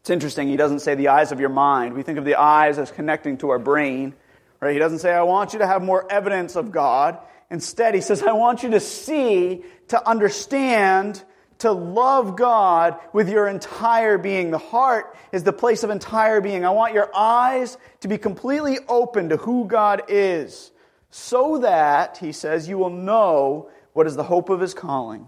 [0.00, 1.94] It's interesting, he doesn't say the eyes of your mind.
[1.94, 4.14] We think of the eyes as connecting to our brain,
[4.60, 4.72] right?
[4.72, 7.18] He doesn't say, I want you to have more evidence of God.
[7.50, 11.22] Instead, he says, I want you to see, to understand,
[11.60, 14.50] to love God with your entire being.
[14.50, 16.64] The heart is the place of entire being.
[16.64, 20.72] I want your eyes to be completely open to who God is,
[21.10, 25.26] so that, he says, you will know what is the hope of his calling,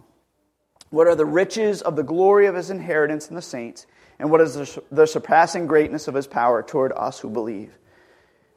[0.90, 3.86] what are the riches of the glory of his inheritance in the saints,
[4.18, 7.76] and what is the surpassing greatness of his power toward us who believe.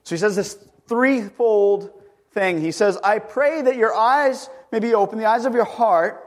[0.04, 0.58] So he says this
[0.88, 1.92] threefold
[2.32, 2.62] thing.
[2.62, 6.22] He says, I pray that your eyes may be open, the eyes of your heart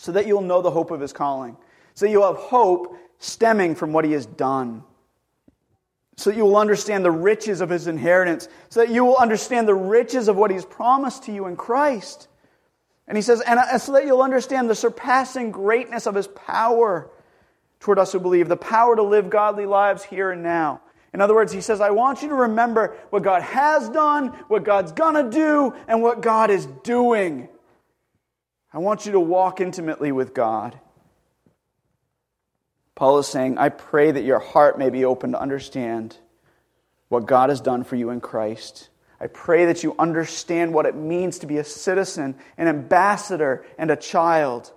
[0.00, 1.56] so that you'll know the hope of his calling,
[1.94, 4.84] so that you'll have hope stemming from what he has done,
[6.16, 9.66] so that you will understand the riches of his inheritance, so that you will understand
[9.66, 12.28] the riches of what he's promised to you in Christ.
[13.08, 17.10] And he says, and uh, so that you'll understand the surpassing greatness of his power
[17.80, 20.80] toward us who believe, the power to live godly lives here and now.
[21.12, 24.62] In other words, he says, I want you to remember what God has done, what
[24.62, 27.48] God's gonna do, and what God is doing.
[28.72, 30.78] I want you to walk intimately with God.
[32.94, 36.16] Paul is saying, I pray that your heart may be open to understand
[37.08, 38.88] what God has done for you in Christ.
[39.20, 43.90] I pray that you understand what it means to be a citizen, an ambassador, and
[43.90, 44.72] a child.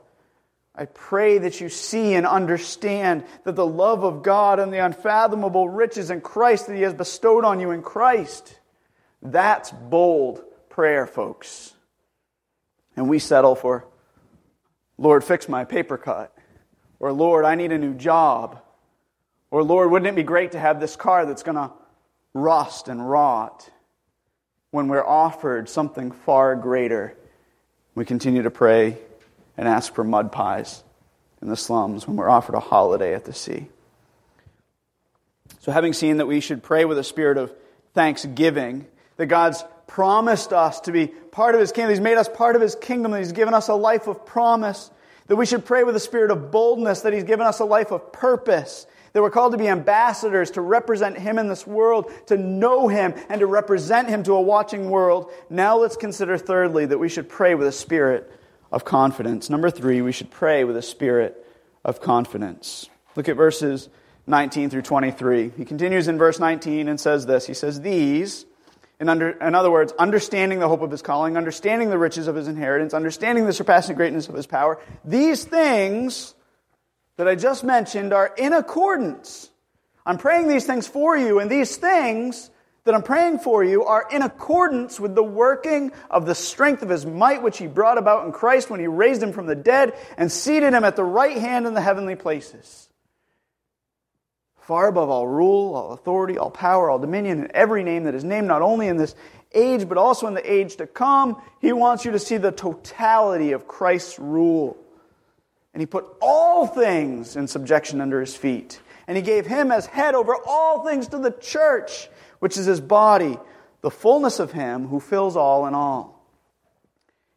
[0.74, 5.68] I pray that you see and understand that the love of God and the unfathomable
[5.68, 8.58] riches in Christ that He has bestowed on you in Christ.
[9.22, 11.74] That's bold prayer, folks.
[12.96, 13.86] And we settle for,
[14.98, 16.36] Lord, fix my paper cut.
[17.00, 18.62] Or, Lord, I need a new job.
[19.50, 21.72] Or, Lord, wouldn't it be great to have this car that's going to
[22.34, 23.70] rust and rot
[24.70, 27.16] when we're offered something far greater?
[27.96, 28.98] We continue to pray
[29.58, 30.84] and ask for mud pies
[31.42, 33.68] in the slums when we're offered a holiday at the sea.
[35.60, 37.54] So, having seen that we should pray with a spirit of
[37.94, 42.56] thanksgiving, that God's promised us to be part of His kingdom, He's made us part
[42.56, 44.90] of His kingdom, He's given us a life of promise,
[45.28, 47.92] that we should pray with a spirit of boldness, that He's given us a life
[47.92, 52.38] of purpose, that we're called to be ambassadors, to represent Him in this world, to
[52.38, 55.30] know Him, and to represent Him to a watching world.
[55.50, 58.32] Now let's consider, thirdly, that we should pray with a spirit
[58.72, 59.50] of confidence.
[59.50, 61.46] Number three, we should pray with a spirit
[61.84, 62.90] of confidence.
[63.18, 63.90] Look at verses
[64.26, 65.52] 19 through 23.
[65.58, 68.46] He continues in verse 19 and says this He says, These,
[69.02, 72.36] in, under, in other words, understanding the hope of his calling, understanding the riches of
[72.36, 76.36] his inheritance, understanding the surpassing greatness of his power, these things
[77.18, 79.50] that I just mentioned are in accordance.
[80.06, 82.52] I'm praying these things for you, and these things
[82.84, 86.90] that I'm praying for you are in accordance with the working of the strength of
[86.90, 89.98] his might, which he brought about in Christ when he raised him from the dead
[90.16, 92.88] and seated him at the right hand in the heavenly places.
[94.62, 98.24] Far above all rule, all authority, all power, all dominion, and every name that is
[98.24, 99.16] named, not only in this
[99.54, 103.54] age, but also in the age to come, he wants you to see the totality
[103.54, 104.78] of Christ's rule.
[105.74, 108.80] And he put all things in subjection under his feet.
[109.08, 112.80] And he gave him as head over all things to the church, which is his
[112.80, 113.40] body,
[113.82, 116.24] the fullness of him who fills all in all.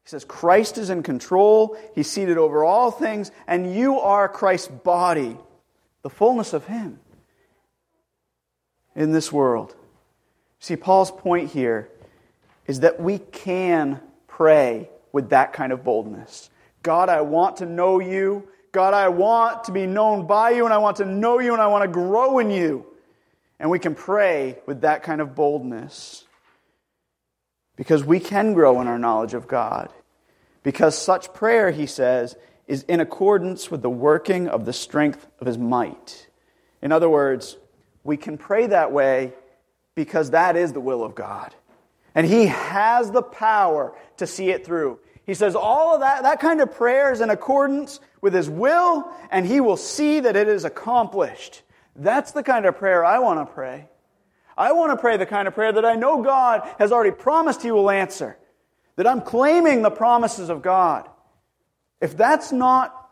[0.04, 1.78] He says, Christ is in control.
[1.94, 5.38] He's seated over all things, and you are Christ's body,
[6.02, 6.98] the fullness of him
[8.94, 9.74] in this world.
[10.60, 11.88] See, Paul's point here
[12.66, 16.50] is that we can pray with that kind of boldness.
[16.82, 18.48] God, I want to know you.
[18.72, 21.62] God, I want to be known by you, and I want to know you, and
[21.62, 22.86] I want to grow in you.
[23.60, 26.24] And we can pray with that kind of boldness
[27.76, 29.90] because we can grow in our knowledge of God.
[30.62, 35.46] Because such prayer, he says, is in accordance with the working of the strength of
[35.46, 36.28] his might.
[36.80, 37.56] In other words,
[38.04, 39.32] we can pray that way
[39.94, 41.54] because that is the will of God.
[42.14, 45.00] And he has the power to see it through.
[45.26, 49.10] He says all of that, that kind of prayer is in accordance with His will,
[49.30, 51.62] and He will see that it is accomplished.
[51.96, 53.88] That's the kind of prayer I want to pray.
[54.56, 57.62] I want to pray the kind of prayer that I know God has already promised
[57.62, 58.36] He will answer,
[58.96, 61.08] that I'm claiming the promises of God.
[62.00, 63.03] If that's not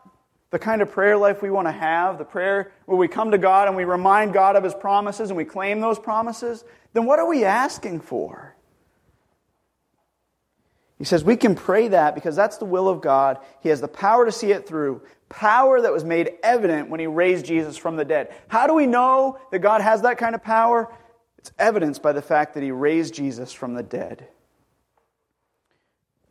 [0.53, 3.39] the kind of prayer life we want to have, the prayer where we come to
[3.39, 6.63] God and we remind God of His promises and we claim those promises,
[6.93, 8.55] then what are we asking for?
[10.99, 13.39] He says we can pray that because that's the will of God.
[13.61, 15.01] He has the power to see it through.
[15.27, 18.31] Power that was made evident when he raised Jesus from the dead.
[18.47, 20.87] How do we know that God has that kind of power?
[21.39, 24.27] It's evidenced by the fact that he raised Jesus from the dead.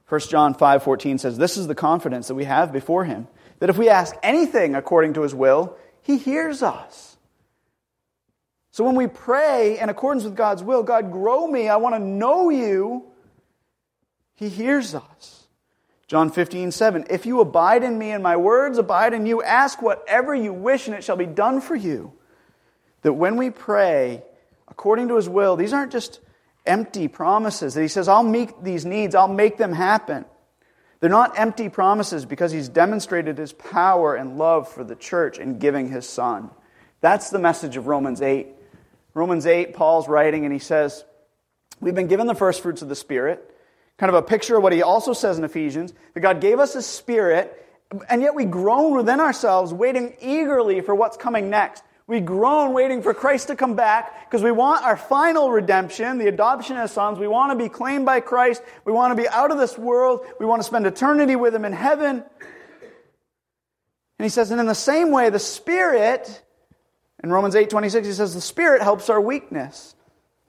[0.08, 3.26] 1 John 5:14 says, "This is the confidence that we have before him,
[3.62, 7.16] that if we ask anything according to his will, he hears us."
[8.72, 12.00] So when we pray in accordance with God's will, God, grow me, I want to
[12.00, 13.04] know you,
[14.34, 15.46] he hears us.
[16.08, 17.06] John 15, 7.
[17.08, 20.88] If you abide in me and my words abide in you, ask whatever you wish
[20.88, 22.12] and it shall be done for you.
[23.02, 24.24] That when we pray
[24.66, 26.18] according to his will, these aren't just
[26.66, 27.74] empty promises.
[27.74, 30.24] That he says, I'll meet these needs, I'll make them happen.
[31.02, 35.58] They're not empty promises because he's demonstrated his power and love for the church in
[35.58, 36.48] giving his son.
[37.02, 38.46] That's the message of Romans 8.
[39.12, 41.04] Romans 8, Paul's writing, and he says,
[41.80, 43.52] We've been given the first fruits of the Spirit
[44.02, 46.74] kind of a picture of what he also says in Ephesians that God gave us
[46.74, 47.64] a spirit,
[48.08, 51.84] and yet we groan within ourselves, waiting eagerly for what's coming next.
[52.12, 56.28] We groan waiting for Christ to come back because we want our final redemption, the
[56.28, 57.18] adoption as sons.
[57.18, 58.62] We want to be claimed by Christ.
[58.84, 60.20] We want to be out of this world.
[60.38, 62.16] We want to spend eternity with Him in heaven.
[64.18, 66.42] And he says, and in the same way, the Spirit,
[67.24, 69.94] in Romans 8 26, he says, the Spirit helps our weakness.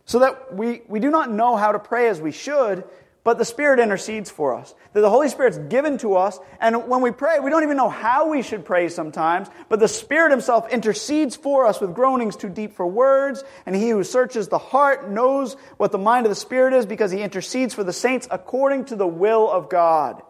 [0.03, 2.83] So that we, we do not know how to pray as we should,
[3.23, 4.75] but the Spirit intercedes for us.
[4.93, 7.89] That the Holy Spirit's given to us, and when we pray, we don't even know
[7.89, 12.49] how we should pray sometimes, but the Spirit Himself intercedes for us with groanings too
[12.49, 16.35] deep for words, and He who searches the heart knows what the mind of the
[16.35, 20.21] Spirit is because He intercedes for the saints according to the will of God.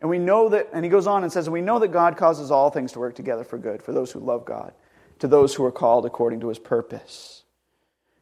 [0.00, 2.50] And we know that, and he goes on and says, we know that God causes
[2.50, 4.72] all things to work together for good for those who love God,
[5.20, 7.44] to those who are called according to his purpose.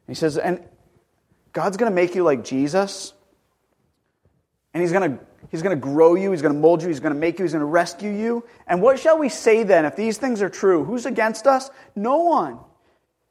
[0.07, 0.63] he says, and
[1.55, 3.13] God's going to make you like Jesus.
[4.73, 6.99] And he's going to he's going to grow you, he's going to mold you, he's
[6.99, 8.43] going to make you, he's going to rescue you.
[8.67, 10.83] And what shall we say then if these things are true?
[10.83, 11.71] Who's against us?
[11.95, 12.59] No one.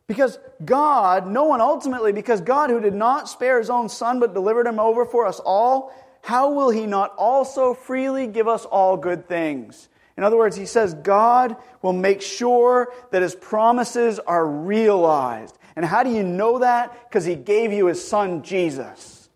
[0.07, 4.33] Because God, no one ultimately, because God who did not spare his own son but
[4.33, 8.97] delivered him over for us all, how will he not also freely give us all
[8.97, 9.91] good things?
[10.17, 15.59] In other words, he says God will make sure that his promises are realized.
[15.77, 17.09] And how do you know that?
[17.09, 19.29] Because he gave you his son, Jesus.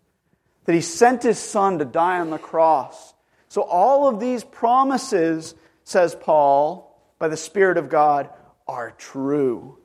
[0.65, 3.13] That he sent his son to die on the cross
[3.49, 8.29] So, all of these promises, says Paul, by the Spirit of God,
[8.67, 9.77] are true.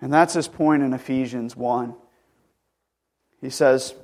[0.00, 1.94] And that's his point in Ephesians 1.
[3.40, 3.94] He says,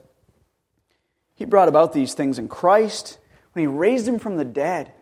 [1.35, 3.19] He brought about these things in Christ
[3.53, 4.93] when He raised Him from the dead.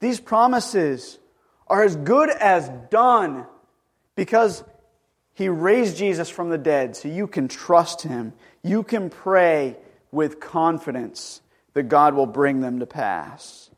[0.00, 1.18] These promises
[1.66, 3.46] are as good as done
[4.16, 4.64] because
[5.34, 8.32] He raised Jesus from the dead, so you can trust Him.
[8.62, 9.76] You can pray
[10.12, 11.40] with confidence
[11.74, 13.68] that God will bring them to pass.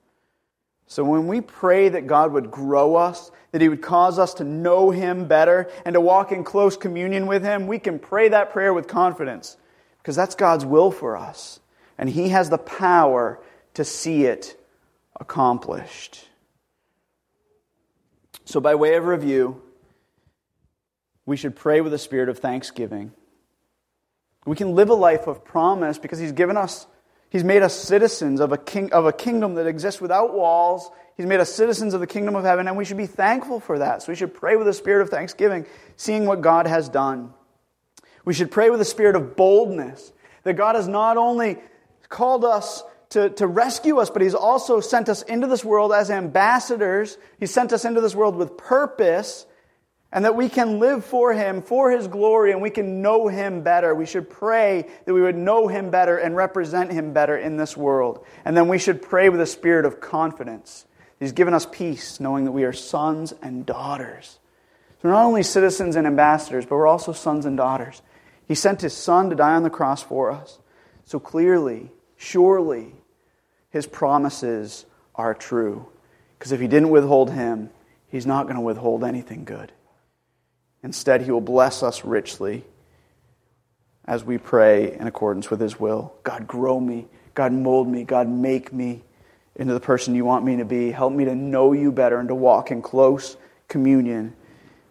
[0.87, 4.45] So when we pray that God would grow us, that He would cause us to
[4.45, 8.53] know Him better and to walk in close communion with Him, we can pray that
[8.53, 9.57] prayer with confidence
[9.99, 11.59] because that's God's will for us.
[11.99, 13.41] And He has the power
[13.75, 14.61] to see it
[15.19, 16.29] accomplished.
[18.45, 19.61] So, by way of review,
[21.27, 23.13] we should pray with a spirit of thanksgiving.
[24.47, 26.87] We can live a life of promise because He's given us
[27.29, 30.91] He's made us citizens of a, king, of a kingdom that exists without walls.
[31.17, 33.79] He's made us citizens of the kingdom of heaven, and we should be thankful for
[33.79, 34.03] that.
[34.03, 35.67] So we should pray with a spirit of thanksgiving,
[35.97, 37.35] seeing what God has done.
[38.25, 40.13] We should pray with a spirit of boldness,
[40.45, 41.59] that God has not only
[42.09, 46.11] called us to, to rescue us, but He's also sent us into this world as
[46.11, 47.19] ambassadors.
[47.39, 49.47] He sent us into this world with purpose
[50.13, 53.63] and that we can live for Him, for His glory, and we can know Him
[53.63, 53.95] better.
[53.95, 57.77] We should pray that we would know Him better and represent Him better in this
[57.77, 58.25] world.
[58.45, 60.87] And then we should pray with a spirit of confidence.
[61.19, 64.39] He's given us peace, knowing that we are sons and daughters.
[65.03, 68.01] So we're not only citizens and ambassadors, but we're also sons and daughters.
[68.47, 70.59] He sent His Son to die on the cross for us.
[71.05, 72.95] So clearly, surely,
[73.71, 75.89] His promises are true.
[76.39, 77.71] Because if He didn't withhold Him,
[78.09, 79.73] He's not going to withhold anything good.
[80.87, 82.65] Instead, He will bless us richly
[84.05, 86.15] as we pray in accordance with His will.
[86.23, 87.09] God, grow me.
[87.35, 88.05] God, mold me.
[88.05, 89.03] God, make me
[89.57, 90.93] into the person you want me to be.
[90.93, 94.37] Help me to know you better and to walk in close communion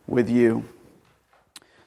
[0.05, 0.65] with you.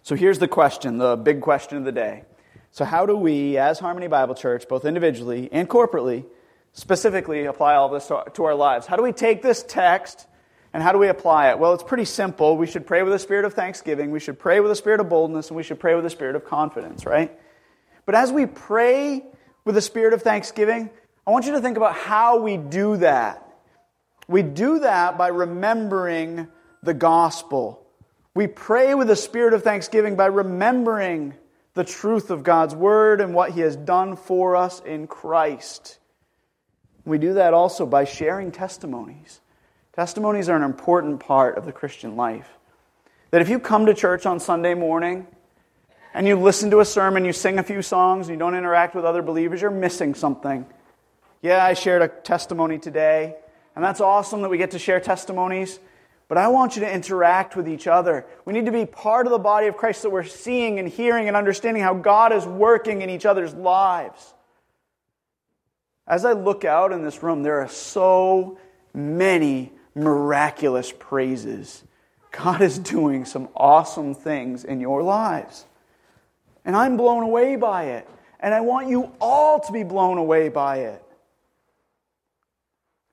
[0.03, 2.23] So here's the question, the big question of the day.
[2.71, 6.25] So, how do we, as Harmony Bible Church, both individually and corporately,
[6.73, 8.87] specifically apply all this to our lives?
[8.87, 10.27] How do we take this text
[10.73, 11.59] and how do we apply it?
[11.59, 12.57] Well, it's pretty simple.
[12.57, 15.09] We should pray with a spirit of thanksgiving, we should pray with a spirit of
[15.09, 17.37] boldness, and we should pray with a spirit of confidence, right?
[18.07, 19.25] But as we pray
[19.65, 20.91] with a spirit of thanksgiving,
[21.27, 23.45] I want you to think about how we do that.
[24.29, 26.49] We do that by remembering
[26.83, 27.87] the gospel.
[28.35, 31.35] We pray with a spirit of thanksgiving by remembering
[31.75, 35.99] the truth of God's word and what he has done for us in Christ.
[37.05, 39.41] We do that also by sharing testimonies.
[39.99, 42.49] Testimonies are an important part of the Christian life.
[43.33, 45.27] That if you come to church on Sunday morning
[46.15, 48.95] and you listen to a sermon, you sing a few songs, and you don't interact
[48.95, 50.65] with other believers, you're missing something.
[51.43, 53.35] Yeah, I shared a testimony today,
[53.75, 55.81] and that's awesome that we get to share testimonies.
[56.29, 58.25] But I want you to interact with each other.
[58.45, 61.27] We need to be part of the body of Christ that we're seeing and hearing
[61.27, 64.33] and understanding how God is working in each other's lives.
[66.07, 68.61] As I look out in this room, there are so
[68.95, 71.83] many miraculous praises.
[72.31, 75.65] God is doing some awesome things in your lives.
[76.65, 78.09] And I'm blown away by it.
[78.41, 81.03] And I want you all to be blown away by it.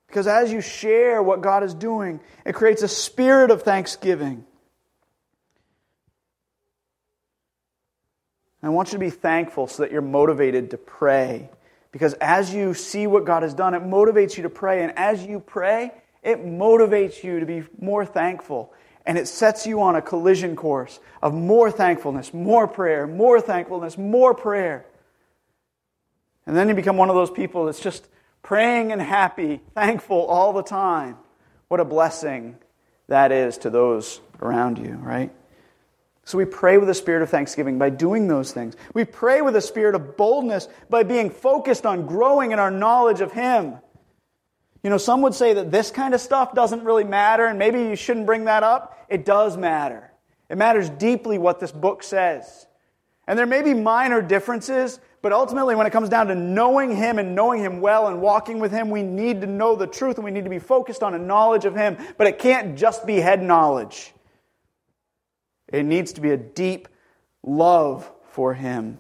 [0.08, 4.46] Because as you share what God is doing, it creates a spirit of thanksgiving.
[8.62, 11.50] I want you to be thankful so that you're motivated to pray.
[11.92, 14.84] Because as you see what God has done, it motivates you to pray.
[14.84, 15.92] And as you pray,
[16.26, 18.74] it motivates you to be more thankful.
[19.06, 23.98] And it sets you on a collision course of more thankfulness, more prayer, more thankfulness,
[23.98, 24.86] more prayer.
[26.48, 28.08] And then you become one of those people that's just
[28.42, 31.18] praying and happy, thankful all the time.
[31.68, 32.58] What a blessing
[33.08, 35.32] that is to those around you, right?
[36.24, 38.76] So we pray with a spirit of thanksgiving by doing those things.
[38.96, 43.22] We pray with a spirit of boldness by being focused on growing in our knowledge
[43.22, 43.76] of Him.
[44.86, 47.80] You know, some would say that this kind of stuff doesn't really matter, and maybe
[47.80, 49.04] you shouldn't bring that up.
[49.10, 50.12] It does matter.
[50.48, 52.68] It matters deeply what this book says.
[53.26, 57.18] And there may be minor differences, but ultimately, when it comes down to knowing Him
[57.18, 60.24] and knowing Him well and walking with Him, we need to know the truth and
[60.24, 61.98] we need to be focused on a knowledge of Him.
[62.16, 64.14] But it can't just be head knowledge,
[65.68, 66.90] it needs to be a deep
[67.42, 69.00] love for Him.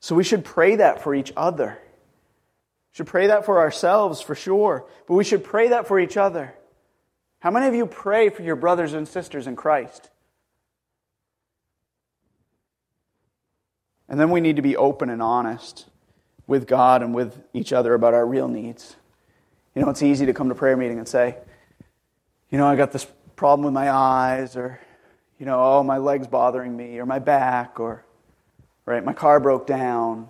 [0.00, 1.78] So we should pray that for each other
[2.98, 6.52] should pray that for ourselves for sure, but we should pray that for each other.
[7.38, 10.10] How many of you pray for your brothers and sisters in Christ?
[14.08, 15.86] And then we need to be open and honest
[16.48, 18.96] with God and with each other about our real needs.
[19.76, 21.36] You know, it's easy to come to prayer meeting and say,
[22.50, 24.80] you know, I got this problem with my eyes, or,
[25.38, 28.04] you know, oh, my leg's bothering me, or my back, or,
[28.86, 30.28] right, my car broke down.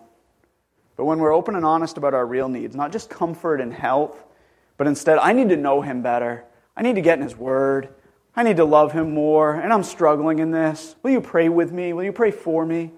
[0.98, 4.24] But when we're open and honest about our real needs, not just comfort and health,
[4.76, 6.44] but instead, I need to know Him better.
[6.76, 7.88] I need to get in His Word.
[8.34, 10.96] I need to love Him more, and I'm struggling in this.
[11.04, 11.92] Will you pray with me?
[11.92, 12.90] Will you pray for me?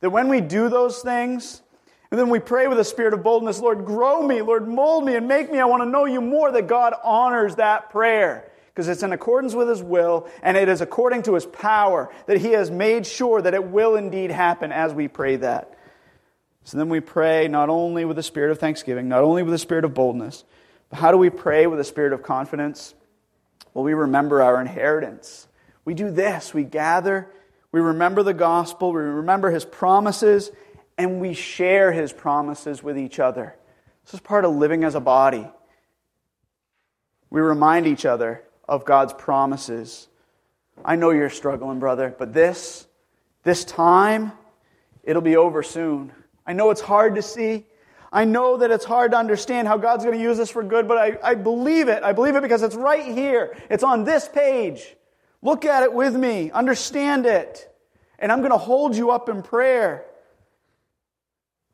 [0.00, 1.62] That when we do those things,
[2.10, 5.16] and then we pray with a spirit of boldness, Lord, grow me, Lord, mold me
[5.16, 5.60] and make me.
[5.60, 9.54] I want to know you more, that God honors that prayer because it's in accordance
[9.54, 13.42] with his will and it is according to his power that he has made sure
[13.42, 15.74] that it will indeed happen as we pray that.
[16.64, 19.58] So then we pray not only with a spirit of thanksgiving, not only with a
[19.58, 20.44] spirit of boldness,
[20.88, 22.94] but how do we pray with a spirit of confidence?
[23.72, 25.48] Well, we remember our inheritance.
[25.84, 26.52] We do this.
[26.52, 27.30] We gather,
[27.72, 30.50] we remember the gospel, we remember his promises,
[30.98, 33.56] and we share his promises with each other.
[34.04, 35.48] This is part of living as a body.
[37.30, 40.08] We remind each other of God's promises.
[40.84, 42.86] I know you're struggling, brother, but this,
[43.44, 44.32] this time,
[45.04, 46.12] it'll be over soon.
[46.50, 47.64] I know it's hard to see.
[48.10, 50.88] I know that it's hard to understand how God's going to use this for good,
[50.88, 52.02] but I, I believe it.
[52.02, 53.56] I believe it because it's right here.
[53.70, 54.96] It's on this page.
[55.42, 56.50] Look at it with me.
[56.50, 57.72] Understand it.
[58.18, 60.04] And I'm going to hold you up in prayer.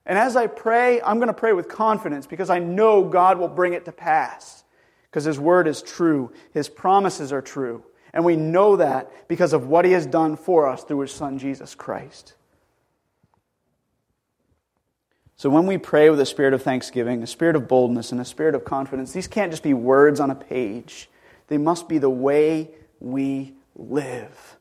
[0.04, 3.48] And as I pray, I'm going to pray with confidence because I know God will
[3.48, 4.62] bring it to pass.
[5.04, 7.82] Because His word is true, His promises are true.
[8.12, 11.38] And we know that because of what He has done for us through His Son,
[11.38, 12.34] Jesus Christ.
[15.36, 18.24] So when we pray with a spirit of thanksgiving, a spirit of boldness, and a
[18.24, 21.10] spirit of confidence, these can't just be words on a page.
[21.48, 22.70] They must be the way
[23.00, 24.56] we live.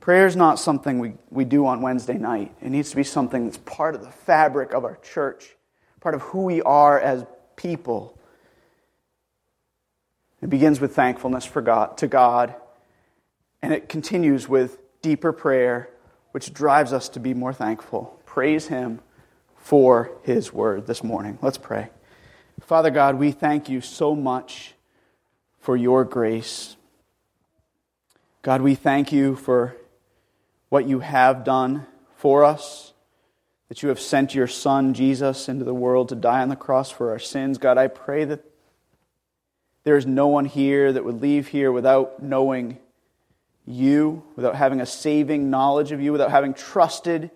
[0.00, 2.54] Prayer is not something we, we do on Wednesday night.
[2.60, 5.56] It needs to be something that's part of the fabric of our church,
[6.00, 7.24] part of who we are as
[7.56, 8.18] people.
[10.42, 12.54] It begins with thankfulness for God, to God,
[13.62, 15.88] and it continues with deeper prayer,
[16.32, 18.20] which drives us to be more thankful.
[18.26, 19.00] Praise Him
[19.64, 21.38] for His word this morning.
[21.40, 21.88] Let's pray.
[22.60, 24.74] Father God, we thank you so much
[25.58, 26.76] for your grace.
[28.42, 29.74] God, we thank you for
[30.68, 32.92] what you have done for us,
[33.70, 36.90] that you have sent your Son, Jesus, into the world to die on the cross
[36.90, 37.56] for our sins.
[37.56, 38.44] God, I pray that
[39.84, 42.76] there is no one here that would leave here without knowing
[43.64, 47.30] you, without having a saving knowledge of you, without having trusted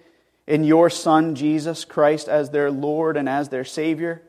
[0.48, 4.22] in your Son, Jesus Christ, as their Lord and as their Savior.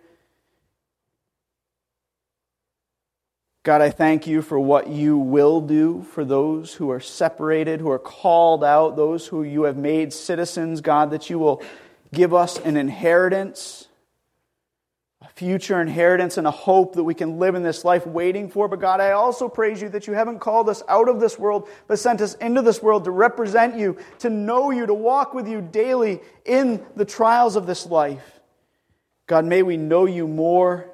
[3.64, 7.90] God, I thank you for what you will do for those who are separated, who
[7.90, 10.82] are called out, those who you have made citizens.
[10.82, 11.64] God, that you will
[12.14, 13.88] give us an inheritance,
[15.40, 18.68] future inheritance, and a hope that we can live in this life waiting for.
[18.68, 21.68] But God, I also praise you that you haven't called us out of this world,
[21.88, 25.48] but sent us into this world to represent you, to know you, to walk with
[25.48, 28.40] you daily in the trials of this life.
[29.26, 30.90] God, may we know you more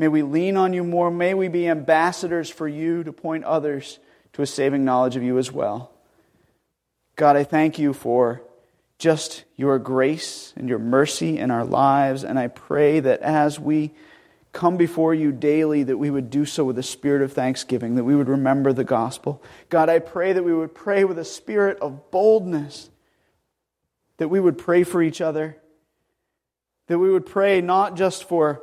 [0.00, 1.10] May we lean on you more.
[1.10, 3.98] May we be ambassadors for you to point others
[4.32, 5.92] to a saving knowledge of you as well.
[7.16, 8.40] God, I thank you for
[9.00, 12.22] just your grace and your mercy in our lives.
[12.22, 13.92] And I pray that as we
[14.52, 18.04] come before you daily, that we would do so with a spirit of thanksgiving, that
[18.04, 19.42] we would remember the gospel.
[19.70, 22.90] God, I pray that we would pray with a spirit of boldness,
[24.18, 25.56] that we would pray for each other,
[26.88, 28.62] that we would pray not just for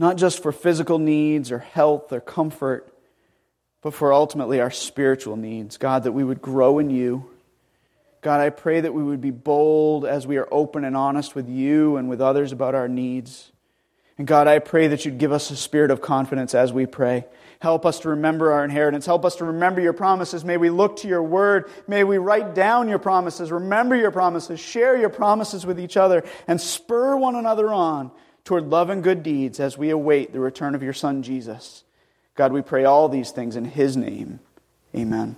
[0.00, 2.92] not just for physical needs or health or comfort,
[3.82, 5.76] but for ultimately our spiritual needs.
[5.76, 7.28] God, that we would grow in you.
[8.20, 11.48] God, I pray that we would be bold as we are open and honest with
[11.48, 13.52] you and with others about our needs.
[14.16, 17.24] And God, I pray that you'd give us a spirit of confidence as we pray.
[17.60, 19.06] Help us to remember our inheritance.
[19.06, 20.44] Help us to remember your promises.
[20.44, 21.70] May we look to your word.
[21.86, 26.24] May we write down your promises, remember your promises, share your promises with each other,
[26.46, 28.10] and spur one another on
[28.44, 31.84] toward love and good deeds as we await the return of your Son, Jesus.
[32.34, 34.40] God, we pray all these things in his name.
[34.94, 35.36] Amen.